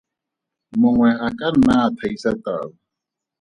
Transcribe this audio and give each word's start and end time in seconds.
Mongwe 0.79 1.09
a 1.25 1.27
ka 1.37 1.47
nna 1.53 1.73
a 1.85 1.93
thaisa 1.97 2.31
tau. 2.43 2.67